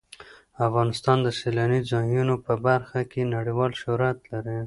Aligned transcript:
افغانستان 0.67 1.17
د 1.23 1.27
سیلانی 1.39 1.79
ځایونه 1.91 2.35
په 2.45 2.53
برخه 2.67 2.99
کې 3.11 3.31
نړیوال 3.35 3.71
شهرت 3.81 4.17
لري. 4.31 4.57